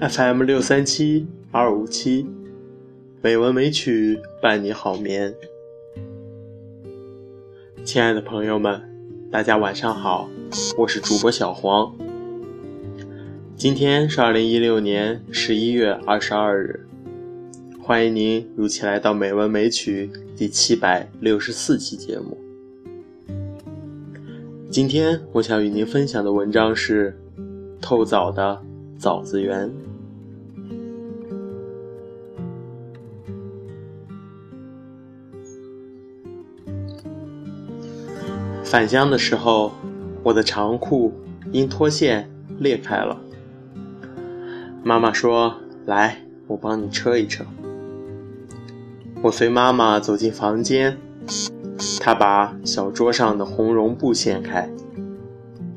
[0.00, 2.24] FM 六三七二五七，
[3.20, 5.34] 美文美曲伴你好眠。
[7.84, 8.80] 亲爱的朋友们，
[9.30, 10.30] 大家晚上好，
[10.78, 11.94] 我是主播小黄。
[13.54, 16.86] 今天是二零一六年十一月二十二日，
[17.82, 22.38] 欢迎您如期来到《美文美曲》第七百六十四期节目。
[24.70, 27.14] 今天我想与您分享的文章是
[27.82, 28.62] 《透早的
[28.98, 29.68] 枣子园》。
[38.70, 39.72] 返乡的时候，
[40.22, 41.12] 我的长裤
[41.50, 43.20] 因脱线裂开了。
[44.84, 47.44] 妈妈说：“来，我帮你车一车。”
[49.22, 50.96] 我随妈妈走进房间，
[51.98, 54.70] 她把小桌上的红绒布掀开，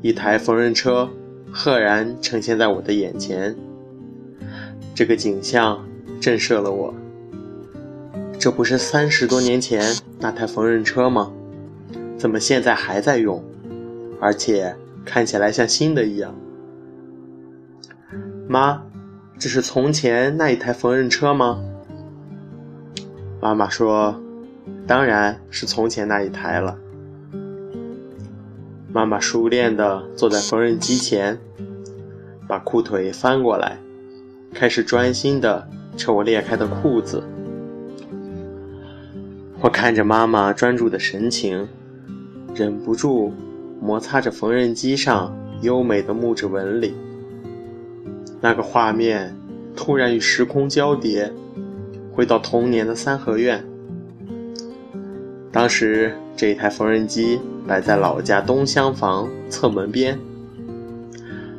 [0.00, 1.10] 一台缝纫车
[1.50, 3.56] 赫然呈现在我的眼前。
[4.94, 5.84] 这个景象
[6.20, 6.94] 震慑了我。
[8.38, 11.32] 这不是三十多年前那台缝纫车吗？
[12.24, 13.44] 怎么现在还在用，
[14.18, 16.34] 而且看起来像新的一样？
[18.48, 18.82] 妈，
[19.38, 21.62] 这是从前那一台缝纫车吗？
[23.42, 24.18] 妈妈说
[24.88, 26.78] ：“当然是从前那一台了。”
[28.90, 31.38] 妈妈熟练地坐在缝纫机前，
[32.48, 33.76] 把裤腿翻过来，
[34.54, 37.22] 开始专心地扯我裂开的裤子。
[39.60, 41.68] 我看着妈妈专注的神情。
[42.54, 43.32] 忍不住
[43.80, 46.94] 摩擦着缝纫机上优美的木质纹理，
[48.40, 49.36] 那个画面
[49.74, 51.32] 突然与时空交叠，
[52.12, 53.64] 回到童年的三合院。
[55.50, 60.16] 当时这台缝纫机摆在老家东厢房侧门边，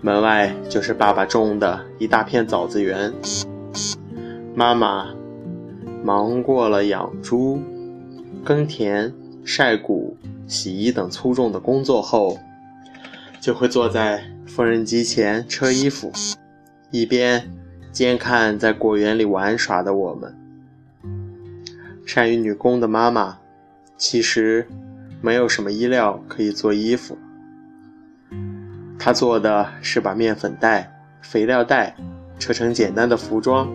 [0.00, 3.12] 门外就是爸爸种的一大片枣子园，
[4.54, 5.08] 妈妈
[6.02, 7.60] 忙过了养猪、
[8.42, 9.12] 耕田、
[9.44, 10.16] 晒谷。
[10.48, 12.38] 洗衣等粗重的工作后，
[13.38, 16.10] 就会坐在缝纫机前车衣服，
[16.90, 17.48] 一边
[17.92, 20.34] 监看在果园里玩耍的我们。
[22.06, 23.38] 善于女工的妈妈，
[23.98, 24.66] 其实
[25.20, 27.18] 没有什么衣料可以做衣服，
[28.98, 31.94] 她做的是把面粉袋、肥料袋
[32.38, 33.68] 车成简单的服装，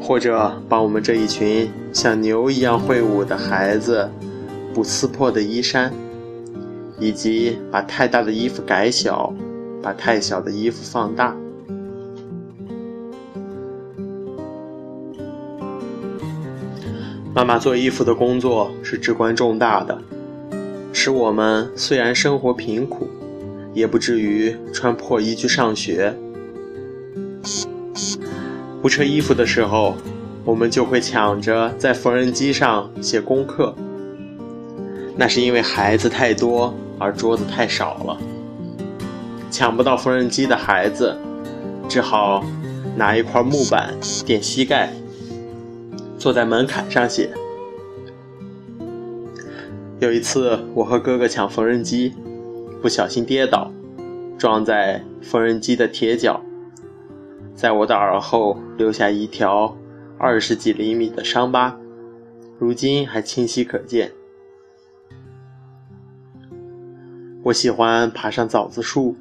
[0.00, 4.10] 或者帮我们这一群像牛一样会舞的孩子。
[4.74, 5.92] 不撕破的衣衫，
[6.98, 9.32] 以及把太大的衣服改小，
[9.82, 11.36] 把太小的衣服放大。
[17.34, 19.98] 妈妈做衣服的工作是至关重大的，
[20.92, 23.08] 使我们虽然生活贫苦，
[23.72, 26.14] 也不至于穿破衣去上学。
[28.82, 29.96] 不穿衣服的时候，
[30.44, 33.74] 我们就会抢着在缝纫机上写功课。
[35.16, 38.18] 那是因为孩子太多，而桌子太少了。
[39.50, 41.16] 抢不到缝纫机的孩子，
[41.88, 42.42] 只好
[42.96, 44.90] 拿一块木板垫膝盖，
[46.18, 47.30] 坐在门槛上写。
[50.00, 52.14] 有一次，我和哥哥抢缝纫机，
[52.80, 53.70] 不小心跌倒，
[54.38, 56.40] 撞在缝纫机的铁脚，
[57.54, 59.76] 在我的耳后留下一条
[60.18, 61.78] 二十几厘米的伤疤，
[62.58, 64.10] 如今还清晰可见。
[67.44, 69.16] 我喜欢爬上枣子树，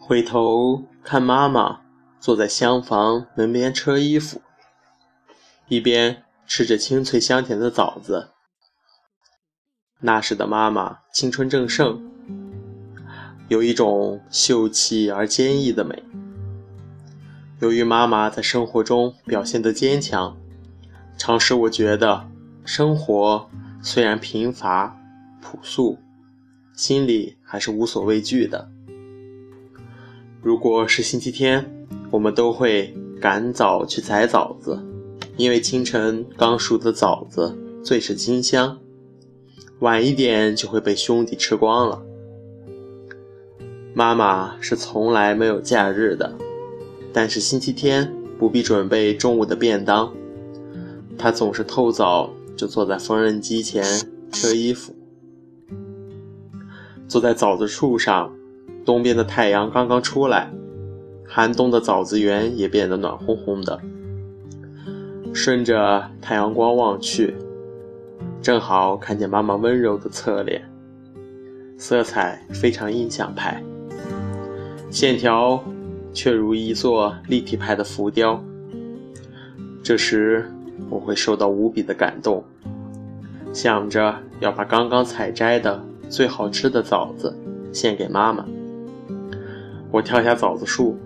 [0.00, 1.82] 回头看妈妈
[2.18, 4.40] 坐在厢房门边车衣服，
[5.68, 8.30] 一边吃着清脆香甜的枣子。
[10.00, 12.10] 那时的妈妈青春正盛，
[13.46, 16.02] 有一种秀气而坚毅的美。
[17.60, 20.36] 由于妈妈在生活中表现得坚强，
[21.16, 22.28] 常使我觉得
[22.64, 23.48] 生活
[23.80, 24.98] 虽然贫乏
[25.40, 25.96] 朴素。
[26.80, 28.66] 心里还是无所畏惧的。
[30.40, 31.70] 如果是星期天，
[32.10, 34.82] 我们都会赶早去采枣子，
[35.36, 37.54] 因为清晨刚熟的枣子
[37.84, 38.78] 最是清香，
[39.80, 42.02] 晚一点就会被兄弟吃光了。
[43.92, 46.34] 妈妈是从来没有假日的，
[47.12, 50.10] 但是星期天不必准备中午的便当，
[51.18, 53.84] 她总是透早就坐在缝纫机前
[54.32, 54.96] 车衣服。
[57.10, 58.32] 坐在枣子树上，
[58.84, 60.48] 东边的太阳刚刚出来，
[61.26, 63.80] 寒冬的枣子园也变得暖烘烘的。
[65.34, 67.34] 顺着太阳光望去，
[68.40, 70.62] 正好看见妈妈温柔的侧脸，
[71.76, 73.60] 色彩非常印象派，
[74.88, 75.60] 线条
[76.12, 78.40] 却如一座立体派的浮雕。
[79.82, 80.48] 这时，
[80.88, 82.44] 我会受到无比的感动，
[83.52, 87.34] 想着要把刚刚采摘的最好吃的枣子
[87.72, 88.44] 献给妈妈。
[89.90, 90.96] 我跳下枣子树，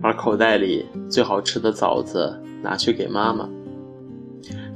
[0.00, 3.48] 把口袋里最好吃的枣子拿去给妈妈，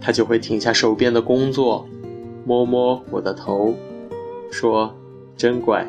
[0.00, 1.86] 她就会停下手边的工作，
[2.44, 3.75] 摸摸我的头，
[4.50, 4.94] 说
[5.36, 5.86] ：“真乖。”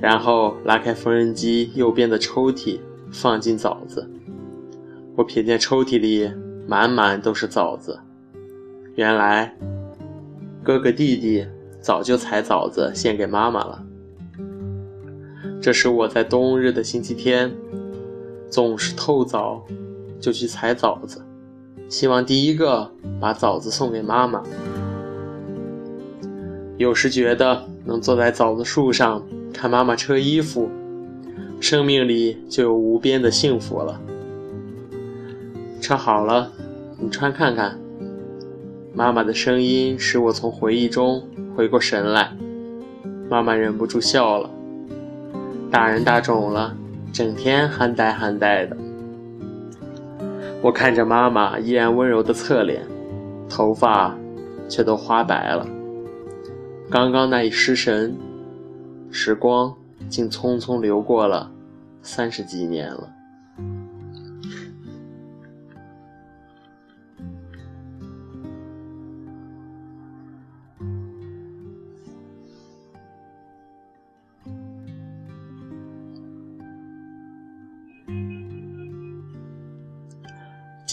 [0.00, 2.80] 然后拉开缝纫机右边的抽屉，
[3.12, 4.08] 放进枣子。
[5.14, 6.28] 我瞥见抽屉里
[6.66, 8.00] 满满都是枣子，
[8.96, 9.54] 原来
[10.64, 11.46] 哥哥弟弟
[11.82, 13.84] 早就采枣子献给妈妈了。
[15.60, 17.52] 这是我在冬日的星期天，
[18.48, 19.64] 总是透早
[20.20, 21.20] 就去采枣子，
[21.88, 22.90] 希望第一个
[23.20, 24.42] 把枣子送给妈妈。
[26.78, 30.68] 有时觉得能坐在枣子树上看妈妈车衣服，
[31.60, 34.00] 生命里就有无边的幸福了。
[35.80, 36.52] 车好了，
[37.00, 37.76] 你穿看看。
[38.94, 42.32] 妈妈的声音使我从回忆中回过神来，
[43.28, 44.50] 妈妈忍不住笑了。
[45.70, 46.76] 大人大肿了，
[47.12, 48.76] 整天憨呆憨呆的。
[50.62, 52.82] 我看着妈妈依然温柔的侧脸，
[53.48, 54.14] 头发
[54.68, 55.66] 却都花白了。
[56.90, 58.16] 刚刚那一失神，
[59.10, 59.74] 时光
[60.08, 61.50] 竟匆匆流过了
[62.02, 63.08] 三十几年了。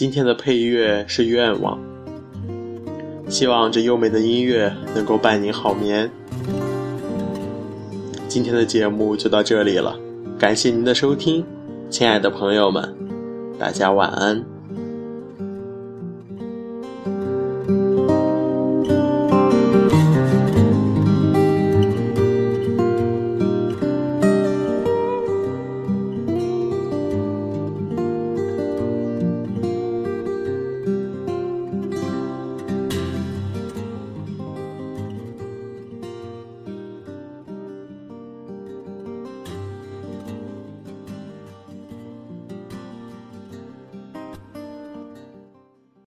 [0.00, 1.78] 今天的配乐是愿望。
[3.28, 6.10] 希望这优美的音乐能够伴您好眠。
[8.26, 9.94] 今天的节目就到这里了，
[10.38, 11.44] 感谢您的收听，
[11.90, 12.96] 亲爱的朋友们，
[13.58, 14.42] 大家晚安。